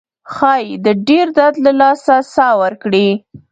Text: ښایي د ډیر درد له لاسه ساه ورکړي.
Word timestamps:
ښایي 0.33 0.73
د 0.85 0.87
ډیر 1.07 1.27
درد 1.37 1.55
له 1.65 1.71
لاسه 1.81 2.15
ساه 2.33 2.55
ورکړي. 2.63 3.09